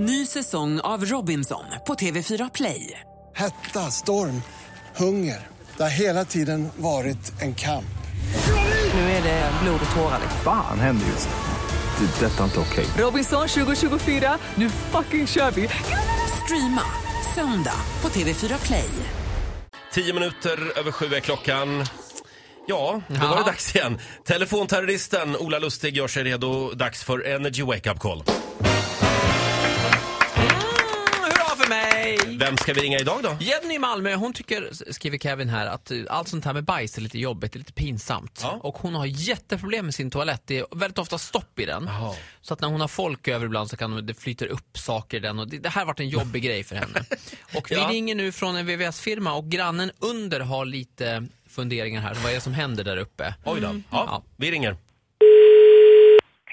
Ny 0.00 0.26
säsong 0.26 0.80
av 0.80 1.04
Robinson 1.04 1.64
på 1.86 1.94
TV4 1.94 2.50
Play. 2.54 3.00
Hetta, 3.34 3.90
storm, 3.90 4.42
hunger. 4.96 5.46
Det 5.76 5.82
har 5.82 5.90
hela 5.90 6.24
tiden 6.24 6.68
varit 6.76 7.32
en 7.40 7.54
kamp. 7.54 7.84
Nu 8.94 9.00
är 9.00 9.22
det 9.22 9.50
blod 9.62 9.80
och 9.90 9.96
tårar. 9.96 10.20
Fan 10.44 10.80
händer 10.80 11.06
just 11.06 11.28
nu. 11.28 12.06
Det. 12.06 12.26
Detta 12.26 12.40
är 12.40 12.44
inte 12.44 12.60
okej. 12.60 12.86
Robinson 12.98 13.48
2024, 13.48 14.38
nu 14.54 14.70
fucking 14.70 15.26
kör 15.26 15.50
vi! 15.50 15.68
Streama 16.44 16.82
söndag 17.34 17.80
på 18.00 18.08
TV4 18.08 18.66
Play. 18.66 18.90
Tio 19.92 20.14
minuter 20.14 20.78
över 20.78 20.92
sju 20.92 21.14
är 21.14 21.20
klockan. 21.20 21.84
Ja, 22.66 23.00
då 23.08 23.26
var 23.26 23.36
det 23.36 23.44
dags 23.44 23.76
igen. 23.76 23.98
Telefonterroristen 24.24 25.36
Ola 25.36 25.58
Lustig 25.58 25.96
gör 25.96 26.08
sig 26.08 26.24
redo. 26.24 26.70
Dags 26.70 27.04
för 27.04 27.26
Energy 27.26 27.62
Wake 27.62 27.90
Up 27.90 27.98
Call. 27.98 28.22
Vem 32.38 32.56
ska 32.56 32.72
vi 32.72 32.80
ringa 32.80 32.98
idag 32.98 33.22
då? 33.22 33.36
Jenny 33.40 33.74
i 33.74 33.78
Malmö, 33.78 34.14
hon 34.14 34.32
tycker, 34.32 34.70
skriver 34.92 35.18
Kevin 35.18 35.48
här, 35.48 35.66
att 35.66 35.90
eh, 35.90 35.98
allt 36.08 36.28
sånt 36.28 36.44
här 36.44 36.52
med 36.52 36.64
bajs 36.64 36.96
är 36.98 37.02
lite 37.02 37.18
jobbigt, 37.18 37.54
är 37.54 37.58
lite 37.58 37.72
pinsamt. 37.72 38.40
Ja. 38.42 38.58
Och 38.62 38.78
hon 38.78 38.94
har 38.94 39.06
jätteproblem 39.06 39.84
med 39.84 39.94
sin 39.94 40.10
toalett, 40.10 40.42
det 40.46 40.58
är 40.58 40.66
väldigt 40.76 40.98
ofta 40.98 41.18
stopp 41.18 41.58
i 41.60 41.64
den. 41.66 41.84
Jaha. 41.86 42.14
Så 42.40 42.54
att 42.54 42.60
när 42.60 42.68
hon 42.68 42.80
har 42.80 42.88
folk 42.88 43.28
över 43.28 43.46
ibland 43.46 43.70
så 43.70 43.76
kan 43.76 44.06
det 44.06 44.14
flyter 44.14 44.46
upp 44.46 44.78
saker 44.78 45.16
i 45.16 45.20
den 45.20 45.38
och 45.38 45.48
det, 45.48 45.58
det 45.58 45.68
här 45.68 45.80
har 45.80 45.86
varit 45.86 46.00
en 46.00 46.08
jobbig 46.08 46.42
grej 46.42 46.64
för 46.64 46.76
henne. 46.76 47.00
Och 47.56 47.70
vi 47.70 47.74
Ja. 47.74 47.88
ringer 47.90 48.14
nu 48.14 48.32
från 48.32 48.56
en 48.56 48.66
VVS-firma 48.66 49.32
och 49.34 49.44
grannen 49.50 49.90
under 49.98 50.40
har 50.40 50.64
lite 50.64 51.26
funderingar 51.48 52.00
här, 52.00 52.14
vad 52.14 52.30
är 52.30 52.34
det 52.34 52.40
som 52.40 52.54
händer 52.54 52.84
där 52.84 52.96
uppe? 52.96 53.34
Oj 53.44 53.60
då. 53.60 53.66
Ja, 53.66 53.82
Ja. 53.90 54.22
vi 54.36 54.50
ringer. 54.50 54.76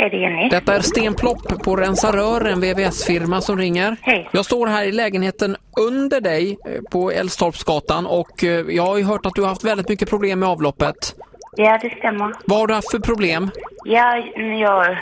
Hej, 0.00 0.10
det 0.10 0.16
är 0.16 0.20
Jenny. 0.20 0.48
Detta 0.48 0.74
är 0.74 0.80
Sten 0.80 1.14
Plopp 1.14 1.62
på 1.64 1.76
Rensa 1.76 2.12
Rör, 2.12 2.44
en 2.44 2.60
VVS-firma 2.60 3.40
som 3.40 3.58
ringer. 3.58 3.96
Hej. 4.02 4.28
Jag 4.32 4.44
står 4.44 4.66
här 4.66 4.84
i 4.84 4.92
lägenheten 4.92 5.56
under 5.80 6.20
dig 6.20 6.58
eh, 6.66 6.82
på 6.90 7.10
Älvstorpsgatan 7.10 8.06
och 8.06 8.44
eh, 8.44 8.66
jag 8.68 8.82
har 8.82 8.98
ju 8.98 9.04
hört 9.04 9.26
att 9.26 9.34
du 9.34 9.40
har 9.40 9.48
haft 9.48 9.64
väldigt 9.64 9.88
mycket 9.88 10.10
problem 10.10 10.38
med 10.38 10.48
avloppet. 10.48 11.14
Ja, 11.56 11.78
det 11.82 11.98
stämmer. 11.98 12.32
Vad 12.44 12.58
har 12.58 12.66
du 12.66 12.74
haft 12.74 12.90
för 12.90 12.98
problem? 12.98 13.50
Ja, 13.84 14.16
jag 14.60 14.96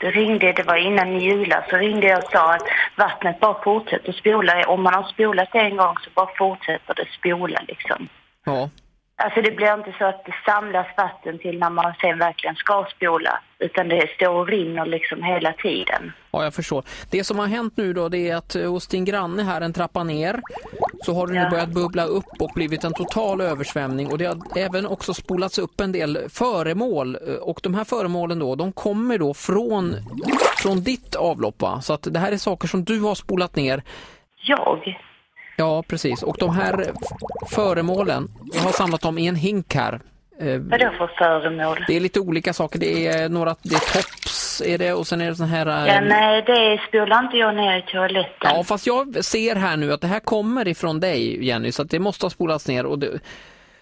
ringde, 0.00 0.52
det 0.52 0.62
var 0.62 0.76
innan 0.76 1.20
julas, 1.20 1.64
så 1.70 1.76
ringde 1.76 2.06
jag 2.06 2.18
och 2.18 2.30
sa 2.32 2.54
att 2.54 2.62
vattnet 2.96 3.40
bara 3.40 3.62
fortsätter 3.64 4.12
spola. 4.12 4.64
Om 4.66 4.82
man 4.82 4.94
har 4.94 5.02
spolat 5.02 5.54
en 5.54 5.76
gång 5.76 5.94
så 6.04 6.10
bara 6.14 6.28
fortsätter 6.38 6.94
det 6.94 7.06
spola 7.18 7.60
liksom. 7.68 8.08
Ja. 8.44 8.70
Alltså 9.16 9.40
det 9.42 9.50
blir 9.50 9.74
inte 9.74 9.94
så 9.98 10.04
att 10.04 10.24
det 10.24 10.34
samlas 10.46 10.86
vatten 10.96 11.38
till 11.38 11.58
när 11.58 11.70
man 11.70 11.94
sen 12.00 12.18
verkligen 12.18 12.56
ska 12.56 12.86
spola. 12.96 13.40
Utan 13.58 13.88
det 13.88 14.10
står 14.16 14.28
och 14.34 14.48
rinner 14.48 14.86
liksom 14.86 15.22
hela 15.22 15.52
tiden. 15.52 16.12
Ja, 16.30 16.44
jag 16.44 16.54
förstår. 16.54 16.84
Det 17.10 17.24
som 17.24 17.38
har 17.38 17.46
hänt 17.46 17.76
nu 17.76 17.92
då 17.92 18.08
det 18.08 18.30
är 18.30 18.36
att 18.36 18.56
eh, 18.56 18.70
hos 18.70 18.86
din 18.86 19.04
granne 19.04 19.42
här 19.42 19.60
en 19.60 19.72
trappa 19.72 20.04
ner 20.04 20.40
så 21.04 21.14
har 21.14 21.26
det 21.26 21.32
nu 21.32 21.38
Ja. 21.38 21.50
börjat 21.50 21.68
bubbla 21.68 22.04
upp 22.04 22.40
och 22.40 22.50
blivit 22.54 22.84
en 22.84 22.92
total 22.94 23.40
översvämning 23.40 24.12
och 24.12 24.18
det 24.18 24.24
har 24.26 24.36
även 24.56 24.86
också 24.86 25.14
spolats 25.14 25.58
upp 25.58 25.80
en 25.80 25.92
del 25.92 26.18
föremål 26.28 27.16
eh, 27.28 27.34
och 27.34 27.60
de 27.62 27.74
här 27.74 27.84
föremålen 27.84 28.38
då 28.38 28.54
de 28.54 28.72
kommer 28.72 29.18
då 29.18 29.34
från, 29.34 29.94
från 30.62 30.82
ditt 30.82 31.14
avlopp 31.16 31.62
va? 31.62 31.80
Så 31.80 31.92
att 31.92 32.02
det 32.10 32.18
här 32.18 32.32
är 32.32 32.36
saker 32.36 32.68
som 32.68 32.84
du 32.84 33.00
har 33.00 33.14
spolat 33.14 33.56
ner. 33.56 33.82
Jag? 34.46 34.98
Ja, 35.56 35.82
precis. 35.88 36.22
Och 36.22 36.36
de 36.38 36.54
här 36.56 36.86
föremålen, 37.50 38.28
jag 38.54 38.60
har 38.62 38.72
samlat 38.72 39.00
dem 39.00 39.18
i 39.18 39.26
en 39.26 39.36
hink 39.36 39.74
här. 39.74 40.00
Eh, 40.40 40.58
Vadå 40.58 40.90
för 40.98 41.06
föremål? 41.18 41.84
Det 41.86 41.96
är 41.96 42.00
lite 42.00 42.20
olika 42.20 42.52
saker. 42.52 42.78
Det 42.78 43.06
är 43.08 43.28
några, 43.28 43.56
det 43.62 43.74
är 43.74 43.92
tops 43.92 44.62
är 44.66 44.78
det 44.78 44.92
och 44.92 45.06
sen 45.06 45.20
är 45.20 45.28
det 45.28 45.34
sån 45.36 45.46
här... 45.48 45.66
eh, 45.66 45.94
Ja, 45.94 46.00
nej, 46.00 46.42
det 46.46 46.80
spolar 46.88 47.24
inte 47.24 47.36
jag 47.36 47.56
ner 47.56 47.78
i 47.78 47.82
toaletten. 47.82 48.50
Ja, 48.54 48.64
fast 48.64 48.86
jag 48.86 49.24
ser 49.24 49.56
här 49.56 49.76
nu 49.76 49.92
att 49.92 50.00
det 50.00 50.06
här 50.06 50.20
kommer 50.20 50.68
ifrån 50.68 51.00
dig, 51.00 51.46
Jenny, 51.46 51.72
så 51.72 51.82
att 51.82 51.90
det 51.90 51.98
måste 51.98 52.24
ha 52.26 52.30
spolats 52.30 52.68
ner. 52.68 52.86
Och 52.86 52.98
det, 52.98 53.20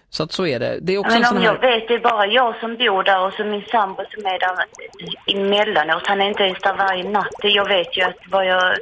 så 0.09 0.23
att 0.23 0.31
så 0.31 0.45
är 0.47 0.59
det. 0.59 0.79
Det 0.81 0.93
är 0.93 0.97
också 0.97 1.19
Men 1.19 1.29
om 1.31 1.37
här... 1.37 1.45
jag 1.45 1.61
vet, 1.61 1.87
det 1.87 1.93
är 1.93 1.99
bara 1.99 2.25
jag 2.27 2.55
som 2.59 2.75
bor 2.77 3.03
där 3.03 3.27
och 3.27 3.33
så 3.33 3.43
min 3.43 3.63
sambo 3.71 4.03
som 4.13 4.25
är 4.25 4.39
där 4.39 4.65
emellanåt. 5.35 6.07
Han 6.07 6.21
är 6.21 6.27
inte 6.27 6.43
ens 6.43 6.59
där 6.61 6.73
varje 6.77 7.09
natt. 7.09 7.35
Jag 7.43 7.67
vet 7.67 7.97
ju 7.97 8.01
att 8.01 8.17
vad 8.29 8.45
jag 8.47 8.75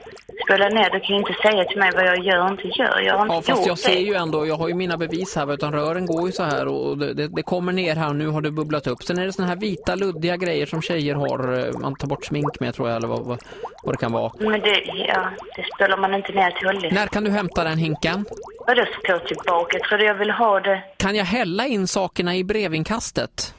spelar 0.52 0.70
ner, 0.70 0.90
du 0.90 1.00
kan 1.00 1.16
ju 1.16 1.16
inte 1.16 1.34
säga 1.42 1.64
till 1.64 1.80
mig 1.80 1.92
vad 1.96 2.06
jag 2.06 2.20
gör 2.20 2.44
och 2.44 2.50
inte 2.52 2.68
gör. 2.68 3.02
Jag 3.02 3.18
har 3.18 3.22
inte 3.24 3.36
Ja, 3.36 3.56
fast 3.56 3.68
jag 3.68 3.78
ser 3.78 3.96
det. 3.96 4.02
ju 4.02 4.14
ändå, 4.14 4.46
jag 4.48 4.56
har 4.56 4.68
ju 4.68 4.74
mina 4.74 4.98
bevis 4.98 5.36
här, 5.36 5.54
utan 5.54 5.74
rören 5.74 6.06
går 6.06 6.26
ju 6.28 6.32
så 6.32 6.44
här 6.44 6.68
och 6.68 6.98
det, 6.98 7.28
det, 7.28 7.44
kommer 7.44 7.74
ner 7.74 7.96
här 7.96 8.10
och 8.10 8.16
nu 8.16 8.28
har 8.28 8.42
det 8.42 8.52
bubblat 8.52 8.88
upp. 8.88 9.04
Sen 9.04 9.20
är 9.20 9.26
det 9.26 9.34
såna 9.34 9.48
här 9.48 9.56
vita 9.56 9.96
luddiga 9.96 10.38
grejer 10.38 10.66
som 10.66 10.82
tjejer 10.82 11.16
har, 11.16 11.60
eh, 11.60 11.80
man 11.82 11.96
tar 11.96 12.08
bort 12.08 12.26
smink 12.26 12.60
med 12.60 12.74
tror 12.74 12.90
jag, 12.90 12.98
eller 12.98 13.08
vad, 13.08 13.20
vad, 13.20 13.40
vad 13.84 13.94
det 13.94 13.98
kan 13.98 14.12
vara. 14.12 14.32
Men 14.40 14.62
det, 14.62 14.82
ja, 14.86 15.30
det 15.56 15.66
spelar 15.76 15.98
man 15.98 16.14
inte 16.14 16.32
ner 16.32 16.50
i 16.50 16.62
toaletten. 16.62 16.94
När 16.94 17.08
kan 17.08 17.24
du 17.24 17.32
hämta 17.32 17.64
den 17.64 17.78
hinken? 17.78 18.26
Vadå 18.68 18.86
få 19.08 19.20
tillbaka? 19.20 19.80
Tror 19.80 19.98
du 19.98 20.06
jag 20.06 20.16
vill 20.16 20.32
ha 20.32 20.60
det? 20.60 20.84
Kan 20.98 21.16
jag 21.16 21.26
hälla 21.26 21.68
in 21.68 21.88
sakerna 21.88 22.36
i 22.36 22.44
brevinkastet? 22.44 23.56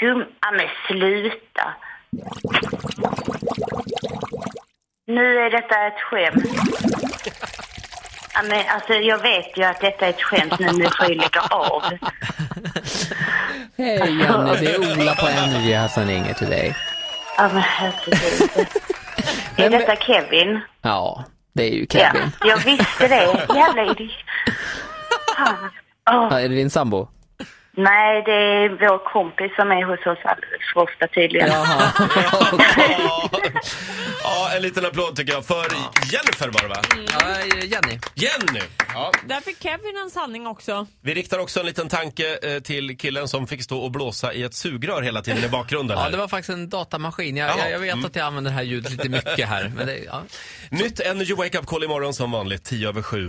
Gum... 0.00 0.24
Ja, 0.40 0.50
men 0.52 0.66
sluta. 0.88 1.74
Nu 5.06 5.38
är 5.38 5.50
detta 5.50 5.86
ett 5.86 6.00
skämt. 6.00 6.44
Ja, 8.34 8.42
men 8.42 8.64
alltså, 8.68 8.92
jag 8.92 9.18
vet 9.22 9.56
ju 9.58 9.62
att 9.64 9.80
detta 9.80 10.06
är 10.06 10.10
ett 10.10 10.22
skämt 10.22 10.58
nu, 10.58 10.66
nu 10.72 10.84
får 10.84 11.06
jag 11.08 11.16
lägga 11.16 11.40
av. 11.50 11.82
Hej 13.76 13.98
Jenny, 13.98 14.56
det 14.60 14.74
är 14.74 15.00
Ola 15.00 15.14
på 15.14 15.26
Energy 15.28 15.88
som 15.94 16.04
ringer 16.06 16.34
till 16.34 16.50
dig. 16.50 16.76
Ja, 17.36 17.48
men 17.52 17.62
herregud. 17.62 18.66
Är 19.56 19.70
detta 19.70 19.96
Kevin? 19.96 20.60
Ja, 20.82 21.24
det 21.52 21.62
är 21.62 21.70
ju 21.74 21.86
Ja, 21.90 22.00
Kevin. 22.12 22.30
jag 22.40 22.56
visste 22.56 23.08
det. 23.08 23.46
Jävla 23.54 23.82
idiot. 23.84 24.10
Fan. 25.36 25.70
Åh, 26.10 26.28
Ja, 26.30 26.40
är 26.40 26.48
det 26.48 26.54
din 26.54 26.70
sambo? 26.70 27.08
Nej, 27.76 28.22
det 28.26 28.32
är 28.32 28.68
vår 28.68 29.12
kompis 29.12 29.52
som 29.56 29.70
är 29.70 29.84
hos 29.84 30.06
oss 30.06 30.24
alldeles 30.24 30.62
för 30.72 30.80
ofta 30.80 31.06
tydligen. 31.08 31.48
Jaha. 31.48 31.92
Ja. 31.98 33.30
ja, 34.22 34.50
en 34.56 34.62
liten 34.62 34.86
applåd 34.86 35.16
tycker 35.16 35.32
jag 35.32 35.44
för 35.46 35.66
Jennifer 36.12 36.48
var 36.48 36.62
det 36.62 36.68
va? 36.68 36.82
Ja, 37.12 37.56
Jenny. 37.56 37.98
Jenny! 38.14 38.60
Ja. 38.94 39.12
Där 39.26 39.40
fick 39.40 39.62
Kevin 39.62 39.96
en 40.04 40.10
sanning 40.10 40.46
också. 40.46 40.86
Vi 41.00 41.14
riktar 41.14 41.38
också 41.38 41.60
en 41.60 41.66
liten 41.66 41.88
tanke 41.88 42.38
eh, 42.42 42.60
till 42.60 42.98
killen 42.98 43.28
som 43.28 43.46
fick 43.46 43.62
stå 43.62 43.78
och 43.78 43.90
blåsa 43.90 44.32
i 44.32 44.42
ett 44.42 44.54
sugrör 44.54 45.02
hela 45.02 45.22
tiden 45.22 45.44
i 45.44 45.48
bakgrunden. 45.48 45.96
Ja, 45.96 46.02
Här. 46.04 46.10
det 46.10 46.16
var 46.16 46.28
faktiskt 46.28 46.50
en 46.50 46.68
datamaskin. 46.68 47.36
Jag, 47.36 47.58
jag, 47.58 47.70
jag 47.70 47.78
vet 47.78 48.04
att 48.04 48.16
jag 48.16 48.26
använder 48.26 48.50
det 48.50 48.56
här 48.56 48.62
ljudet 48.62 48.90
lite 48.92 49.08
mycket 49.08 49.48
här. 49.48 49.72
Men 49.76 49.86
det, 49.86 49.98
ja. 49.98 50.22
Nytt 50.70 51.00
Energy 51.00 51.34
Wake 51.34 51.58
Up 51.58 51.66
Call 51.66 51.84
imorgon 51.84 52.14
som 52.14 52.30
vanligt, 52.30 52.64
10 52.64 52.88
över 52.88 53.02
7. 53.02 53.28